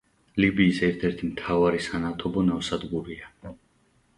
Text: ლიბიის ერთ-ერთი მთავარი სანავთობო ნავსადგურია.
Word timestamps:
ლიბიის 0.43 0.79
ერთ-ერთი 0.87 1.29
მთავარი 1.33 1.83
სანავთობო 1.89 2.47
ნავსადგურია. 2.49 3.31